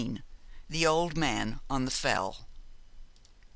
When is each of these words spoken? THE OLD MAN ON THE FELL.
THE 0.67 0.87
OLD 0.87 1.15
MAN 1.15 1.59
ON 1.69 1.85
THE 1.85 1.91
FELL. 1.91 2.47